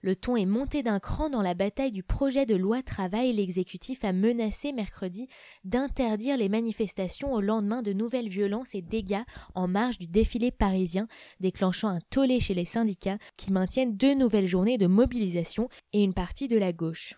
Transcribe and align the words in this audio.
Le 0.00 0.14
ton 0.14 0.36
est 0.36 0.46
monté 0.46 0.82
d'un 0.82 1.00
cran 1.00 1.28
dans 1.28 1.42
la 1.42 1.54
bataille 1.54 1.90
du 1.90 2.02
projet 2.02 2.46
de 2.46 2.54
loi 2.54 2.82
travail. 2.82 3.32
L'exécutif 3.32 4.04
a 4.04 4.12
menacé 4.12 4.72
mercredi 4.72 5.28
d'interdire 5.64 6.36
les 6.36 6.48
manifestations 6.48 7.32
au 7.32 7.40
lendemain 7.40 7.82
de 7.82 7.92
nouvelles 7.92 8.28
violences 8.28 8.74
et 8.74 8.82
dégâts 8.82 9.24
en 9.54 9.66
marge 9.66 9.98
du 9.98 10.06
défilé 10.06 10.52
parisien, 10.52 11.08
déclenchant 11.40 11.88
un 11.88 12.00
tollé 12.10 12.38
chez 12.38 12.54
les 12.54 12.64
syndicats 12.64 13.18
qui 13.36 13.52
maintiennent 13.52 13.96
deux 13.96 14.14
nouvelles 14.14 14.46
journées 14.46 14.78
de 14.78 14.86
mobilisation 14.86 15.68
et 15.92 16.04
une 16.04 16.14
partie 16.14 16.48
de 16.48 16.58
la 16.58 16.72
gauche. 16.72 17.14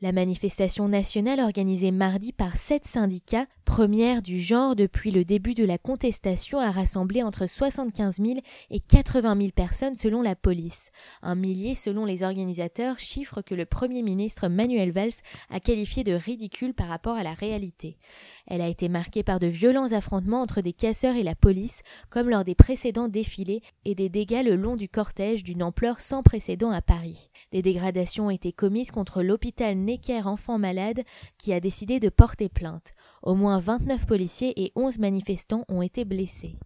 La 0.00 0.12
manifestation 0.12 0.86
nationale 0.86 1.40
organisée 1.40 1.90
mardi 1.90 2.32
par 2.32 2.56
sept 2.56 2.86
syndicats, 2.86 3.46
première 3.68 4.22
du 4.22 4.40
genre 4.40 4.74
depuis 4.74 5.10
le 5.10 5.26
début 5.26 5.52
de 5.52 5.62
la 5.62 5.76
contestation, 5.76 6.58
a 6.58 6.70
rassemblé 6.70 7.22
entre 7.22 7.46
75 7.46 8.16
000 8.16 8.40
et 8.70 8.80
80 8.80 9.36
000 9.36 9.50
personnes 9.54 9.98
selon 9.98 10.22
la 10.22 10.34
police. 10.34 10.90
Un 11.20 11.34
millier 11.34 11.74
selon 11.74 12.06
les 12.06 12.22
organisateurs, 12.22 12.98
chiffre 12.98 13.42
que 13.42 13.54
le 13.54 13.66
Premier 13.66 14.02
ministre 14.02 14.48
Manuel 14.48 14.90
Valls 14.90 15.20
a 15.50 15.60
qualifié 15.60 16.02
de 16.02 16.14
ridicule 16.14 16.72
par 16.72 16.88
rapport 16.88 17.16
à 17.16 17.22
la 17.22 17.34
réalité. 17.34 17.98
Elle 18.46 18.62
a 18.62 18.68
été 18.68 18.88
marquée 18.88 19.22
par 19.22 19.38
de 19.38 19.46
violents 19.46 19.92
affrontements 19.92 20.40
entre 20.40 20.62
des 20.62 20.72
casseurs 20.72 21.16
et 21.16 21.22
la 21.22 21.34
police, 21.34 21.82
comme 22.10 22.30
lors 22.30 22.44
des 22.44 22.54
précédents 22.54 23.08
défilés, 23.08 23.60
et 23.84 23.94
des 23.94 24.08
dégâts 24.08 24.44
le 24.44 24.56
long 24.56 24.76
du 24.76 24.88
cortège 24.88 25.44
d'une 25.44 25.62
ampleur 25.62 26.00
sans 26.00 26.22
précédent 26.22 26.70
à 26.70 26.80
Paris. 26.80 27.30
Des 27.52 27.60
dégradations 27.60 28.28
ont 28.28 28.30
été 28.30 28.50
commises 28.50 28.90
contre 28.90 29.22
l'hôpital 29.22 29.76
Necker 29.76 30.22
enfant 30.24 30.58
malade 30.58 31.02
qui 31.36 31.52
a 31.52 31.60
décidé 31.60 32.00
de 32.00 32.08
porter 32.08 32.48
plainte. 32.48 32.92
Au 33.22 33.34
moins 33.34 33.57
29 33.60 34.06
policiers 34.06 34.52
et 34.62 34.72
11 34.76 34.98
manifestants 34.98 35.64
ont 35.68 35.82
été 35.82 36.04
blessés. 36.04 36.56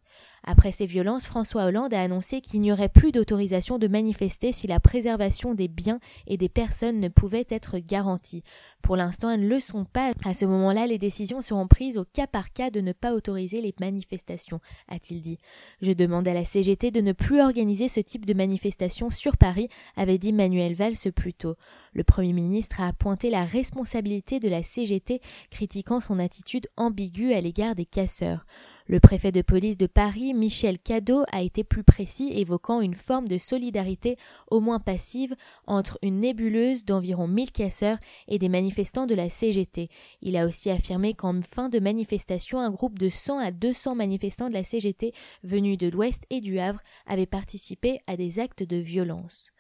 Après 0.45 0.73
ces 0.73 0.87
violences, 0.87 1.25
François 1.25 1.65
Hollande 1.65 1.95
a 1.95 2.03
annoncé 2.03 2.41
qu'il 2.41 2.61
n'y 2.61 2.73
aurait 2.73 2.89
plus 2.89 3.13
d'autorisation 3.13 3.79
de 3.79 3.87
manifester 3.87 4.51
si 4.51 4.67
la 4.67 4.81
préservation 4.81 5.55
des 5.55 5.69
biens 5.69 6.01
et 6.27 6.37
des 6.37 6.49
personnes 6.49 6.99
ne 6.99 7.09
pouvait 7.09 7.47
être 7.49 7.79
garantie. 7.79 8.43
Pour 8.83 8.97
l'instant, 8.97 9.31
elles 9.31 9.43
ne 9.43 9.49
le 9.49 9.61
sont 9.61 9.85
pas. 9.85 10.13
À 10.25 10.35
ce 10.35 10.45
moment-là, 10.45 10.87
les 10.89 10.99
décisions 10.99 11.43
seront 11.43 11.69
prises 11.69 11.97
au 11.97 12.05
cas 12.05 12.27
par 12.27 12.53
cas 12.53 12.71
de 12.71 12.81
ne 12.81 12.93
pas 12.93 13.15
autoriser 13.15 13.61
les 13.61 13.73
manifestations, 13.81 14.61
a-t-il 14.89 15.21
dit. 15.21 15.39
Je 15.81 15.93
demande 15.93 16.27
à 16.27 16.35
la 16.35 16.45
CGT 16.45 16.91
de 16.91 17.01
ne 17.01 17.13
plus 17.13 17.41
organiser 17.41 17.89
ce 17.89 18.01
type 18.01 18.27
de 18.27 18.35
manifestation 18.35 19.11
sur 19.11 19.37
Paris, 19.37 19.69
avait 19.97 20.19
dit 20.19 20.33
Manuel 20.33 20.75
Valls 20.75 21.13
plus 21.15 21.35
tôt. 21.35 21.55
Le 21.93 22.03
Premier 22.03 22.33
ministre 22.33 22.81
a 22.81 22.93
pointé 22.93 23.31
la 23.31 23.45
responsabilité 23.45 24.41
de 24.41 24.49
la 24.49 24.63
CGT, 24.63 25.21
critiquant 25.51 26.01
son 26.01 26.19
attitude 26.19 26.67
ambiguë 26.77 27.33
à 27.33 27.41
l'égard 27.41 27.75
des 27.75 27.87
casseurs. 27.87 28.45
Le 28.93 29.01
préfet 29.01 29.33
de 29.33 29.41
police 29.41 29.79
de 29.79 29.87
Paris, 29.87 30.35
Michel 30.35 30.79
Cadot, 30.79 31.25
a 31.33 31.41
été 31.41 31.65
plus 31.65 31.83
précis, 31.83 32.31
évoquant 32.35 32.83
une 32.83 32.93
forme 32.93 33.27
de 33.27 33.39
solidarité 33.39 34.19
au 34.51 34.61
moins 34.61 34.81
passive 34.81 35.35
entre 35.67 35.99
une 36.03 36.21
nébuleuse 36.21 36.85
d'environ 36.85 37.27
1000 37.27 37.53
casseurs 37.53 37.97
et 38.29 38.39
des 38.39 38.51
manifestants 38.51 39.07
de 39.07 39.15
la 39.15 39.31
CGT. 39.31 39.89
Il 40.21 40.37
a 40.37 40.47
aussi 40.47 40.69
affirmé 40.69 41.15
qu'en 41.15 41.41
fin 41.41 41.71
de 41.71 41.79
manifestation, 41.79 42.61
un 42.61 42.71
groupe 42.71 42.99
de 42.99 43.09
100 43.09 43.39
à 43.39 43.51
200 43.51 43.95
manifestants 43.95 44.51
de 44.51 44.53
la 44.53 44.63
CGT 44.63 45.15
venus 45.43 45.79
de 45.79 45.89
l'Ouest 45.89 46.25
et 46.29 46.43
du 46.43 46.59
Havre 46.59 46.83
avaient 47.07 47.25
participé 47.25 48.01
à 48.07 48.19
des 48.19 48.41
actes 48.41 48.63
de 48.63 48.77
violence. 48.77 49.53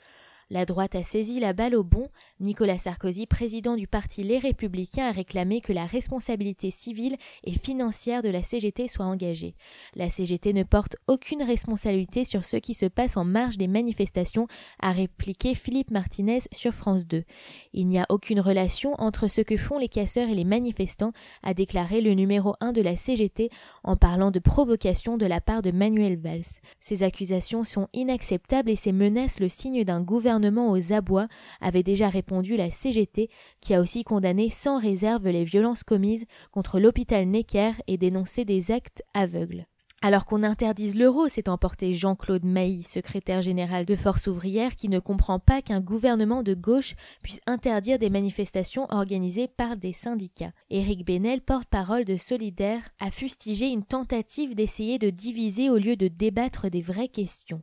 La 0.53 0.67
droite 0.67 0.95
a 0.97 1.03
saisi 1.03 1.41
la 1.41 1.55
balle 1.55 1.75
au 1.75 1.83
bon. 1.83 2.09
Nicolas 2.39 2.77
Sarkozy, 2.77 3.27
président 3.27 3.75
du 3.75 3.87
parti 3.87 4.23
Les 4.23 4.39
Républicains, 4.39 5.09
a 5.09 5.11
réclamé 5.11 5.63
que 5.63 5.73
la 5.73 5.87
responsabilité 5.87 6.71
civile 6.71 7.17
et 7.43 7.55
financière 7.55 8.21
de 8.21 8.29
la 8.29 8.43
CGT 8.43 8.87
soit 8.87 9.07
engagée. 9.07 9.55
La 9.95 10.11
CGT 10.11 10.53
ne 10.53 10.63
porte 10.63 10.97
aucune 11.07 11.43
responsabilité 11.43 12.27
sur 12.27 12.45
ce 12.45 12.59
qui 12.59 12.75
se 12.75 12.85
passe 12.85 13.17
en 13.17 13.25
marge 13.25 13.57
des 13.57 13.67
manifestations, 13.67 14.47
a 14.79 14.93
répliqué 14.93 15.55
Philippe 15.55 15.91
Martinez 15.91 16.41
sur 16.53 16.75
France 16.75 17.07
2. 17.07 17.25
Il 17.73 17.87
n'y 17.87 17.99
a 17.99 18.05
aucune 18.11 18.41
relation 18.41 18.93
entre 18.99 19.29
ce 19.29 19.41
que 19.41 19.57
font 19.57 19.79
les 19.79 19.89
casseurs 19.89 20.29
et 20.29 20.35
les 20.35 20.45
manifestants, 20.45 21.13
a 21.43 21.55
déclaré 21.55 22.03
le 22.03 22.13
numéro 22.13 22.57
1 22.61 22.73
de 22.73 22.83
la 22.83 22.95
CGT 22.95 23.49
en 23.85 23.97
parlant 23.97 24.31
de 24.31 24.39
provocation 24.39 25.17
de 25.17 25.25
la 25.25 25.41
part 25.41 25.63
de 25.63 25.71
Manuel 25.71 26.19
Valls. 26.19 26.61
Ces 26.79 27.05
accusations 27.05 27.65
sont 27.65 27.89
inacceptables 27.95 28.69
et 28.69 28.77
ces 28.77 28.93
menaces 28.93 29.41
le 29.41 29.49
signe 29.49 29.85
d'un 29.85 30.03
aux 30.43 30.93
abois 30.93 31.29
avait 31.61 31.83
déjà 31.83 32.09
répondu 32.09 32.57
la 32.57 32.71
CGT, 32.71 33.31
qui 33.61 33.75
a 33.75 33.81
aussi 33.81 34.05
condamné 34.05 34.49
sans 34.49 34.81
réserve 34.81 35.29
les 35.29 35.45
violences 35.45 35.85
commises 35.85 36.27
contre 36.51 36.81
l'hôpital 36.81 37.27
Necker 37.27 37.73
et 37.87 37.99
dénoncé 37.99 38.45
des 38.45 38.71
actes 38.71 39.03
aveugles. 39.15 39.67
Alors 40.05 40.25
qu'on 40.25 40.43
interdise 40.43 40.97
l'euro, 40.97 41.29
s'est 41.29 41.49
emporté 41.49 41.95
Jean-Claude 41.95 42.45
Mailly, 42.45 42.83
secrétaire 42.83 43.41
général 43.41 43.85
de 43.85 43.95
Force 43.95 44.27
ouvrière, 44.27 44.75
qui 44.75 44.89
ne 44.89 44.99
comprend 44.99 45.39
pas 45.39 45.63
qu'un 45.63 45.81
gouvernement 45.81 46.43
de 46.43 46.55
gauche 46.55 46.97
puisse 47.23 47.39
interdire 47.47 48.01
des 48.01 48.11
manifestations 48.11 48.89
organisées 48.91 49.47
par 49.47 49.77
des 49.77 49.93
syndicats. 49.93 50.51
Éric 50.71 51.07
Benel, 51.07 51.41
porte-parole 51.41 52.05
de 52.05 52.17
Solidaire, 52.17 52.83
a 52.99 53.13
fustigé 53.13 53.69
une 53.69 53.85
tentative 53.85 54.57
d'essayer 54.57 54.99
de 54.99 55.09
diviser 55.09 55.71
au 55.71 55.77
lieu 55.77 55.95
de 55.95 56.09
débattre 56.09 56.69
des 56.69 56.83
vraies 56.83 57.07
questions. 57.07 57.63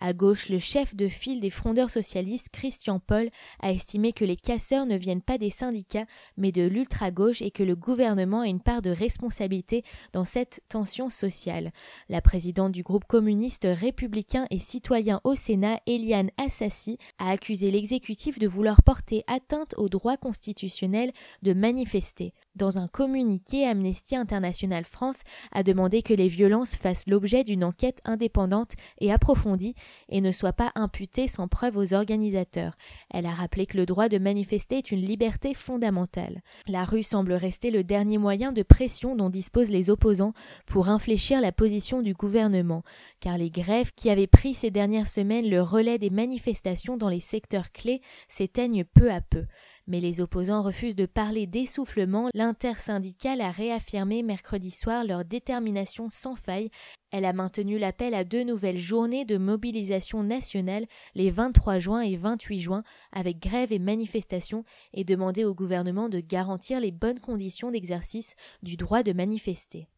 À 0.00 0.12
gauche, 0.12 0.48
le 0.48 0.60
chef 0.60 0.94
de 0.94 1.08
file 1.08 1.40
des 1.40 1.50
frondeurs 1.50 1.90
socialistes, 1.90 2.50
Christian 2.52 3.00
Paul, 3.00 3.30
a 3.60 3.72
estimé 3.72 4.12
que 4.12 4.24
les 4.24 4.36
casseurs 4.36 4.86
ne 4.86 4.96
viennent 4.96 5.22
pas 5.22 5.38
des 5.38 5.50
syndicats, 5.50 6.06
mais 6.36 6.52
de 6.52 6.62
l'ultra-gauche 6.62 7.42
et 7.42 7.50
que 7.50 7.64
le 7.64 7.74
gouvernement 7.74 8.42
a 8.42 8.46
une 8.46 8.60
part 8.60 8.80
de 8.80 8.90
responsabilité 8.90 9.82
dans 10.12 10.24
cette 10.24 10.62
tension 10.68 11.10
sociale. 11.10 11.72
La 12.08 12.20
présidente 12.20 12.70
du 12.70 12.84
groupe 12.84 13.06
communiste 13.06 13.66
républicain 13.68 14.46
et 14.50 14.60
citoyen 14.60 15.20
au 15.24 15.34
Sénat, 15.34 15.80
Eliane 15.86 16.30
Assassi, 16.36 16.98
a 17.18 17.30
accusé 17.30 17.72
l'exécutif 17.72 18.38
de 18.38 18.46
vouloir 18.46 18.84
porter 18.84 19.24
atteinte 19.26 19.74
au 19.78 19.88
droit 19.88 20.16
constitutionnel 20.16 21.10
de 21.42 21.54
manifester. 21.54 22.34
Dans 22.54 22.78
un 22.78 22.86
communiqué, 22.86 23.66
Amnesty 23.66 24.14
International 24.14 24.84
France 24.84 25.22
a 25.50 25.64
demandé 25.64 26.02
que 26.02 26.14
les 26.14 26.28
violences 26.28 26.76
fassent 26.76 27.06
l'objet 27.08 27.42
d'une 27.42 27.64
enquête 27.64 28.00
indépendante 28.04 28.72
et 29.00 29.12
approfondie 29.12 29.74
et 30.08 30.20
ne 30.20 30.32
soit 30.32 30.52
pas 30.52 30.72
imputée 30.74 31.28
sans 31.28 31.48
preuve 31.48 31.76
aux 31.76 31.94
organisateurs. 31.94 32.76
Elle 33.10 33.26
a 33.26 33.34
rappelé 33.34 33.66
que 33.66 33.76
le 33.76 33.86
droit 33.86 34.08
de 34.08 34.18
manifester 34.18 34.78
est 34.78 34.90
une 34.90 35.00
liberté 35.00 35.54
fondamentale. 35.54 36.42
La 36.66 36.84
rue 36.84 37.02
semble 37.02 37.32
rester 37.32 37.70
le 37.70 37.84
dernier 37.84 38.18
moyen 38.18 38.52
de 38.52 38.62
pression 38.62 39.16
dont 39.16 39.30
disposent 39.30 39.70
les 39.70 39.90
opposants 39.90 40.34
pour 40.66 40.88
infléchir 40.88 41.40
la 41.40 41.52
position 41.52 42.02
du 42.02 42.12
gouvernement, 42.12 42.82
car 43.20 43.38
les 43.38 43.50
grèves 43.50 43.92
qui 43.94 44.10
avaient 44.10 44.26
pris 44.26 44.54
ces 44.54 44.70
dernières 44.70 45.08
semaines 45.08 45.48
le 45.48 45.62
relais 45.62 45.98
des 45.98 46.10
manifestations 46.10 46.96
dans 46.96 47.08
les 47.08 47.20
secteurs 47.20 47.72
clés 47.72 48.00
s'éteignent 48.28 48.84
peu 48.84 49.10
à 49.10 49.20
peu. 49.20 49.44
Mais 49.88 50.00
les 50.00 50.20
opposants 50.20 50.62
refusent 50.62 50.96
de 50.96 51.06
parler 51.06 51.46
d'essoufflement. 51.46 52.28
L'intersyndicale 52.34 53.40
a 53.40 53.50
réaffirmé 53.50 54.22
mercredi 54.22 54.70
soir 54.70 55.02
leur 55.02 55.24
détermination 55.24 56.08
sans 56.10 56.36
faille. 56.36 56.70
Elle 57.10 57.24
a 57.24 57.32
maintenu 57.32 57.78
l'appel 57.78 58.12
à 58.12 58.22
deux 58.22 58.44
nouvelles 58.44 58.78
journées 58.78 59.24
de 59.24 59.38
mobilisation 59.38 60.22
nationale 60.22 60.84
les 61.14 61.30
23 61.30 61.78
juin 61.78 62.02
et 62.02 62.16
28 62.16 62.60
juin 62.60 62.82
avec 63.12 63.40
grève 63.40 63.72
et 63.72 63.78
manifestation 63.78 64.62
et 64.92 65.04
demandé 65.04 65.46
au 65.46 65.54
gouvernement 65.54 66.10
de 66.10 66.20
garantir 66.20 66.80
les 66.80 66.92
bonnes 66.92 67.20
conditions 67.20 67.70
d'exercice 67.70 68.34
du 68.62 68.76
droit 68.76 69.02
de 69.02 69.14
manifester. 69.14 69.88